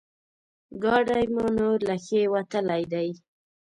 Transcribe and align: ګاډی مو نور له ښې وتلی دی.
ګاډی 0.83 1.25
مو 1.33 1.45
نور 1.57 1.77
له 1.87 1.95
ښې 2.05 2.21
وتلی 2.33 2.83
دی. 2.93 3.09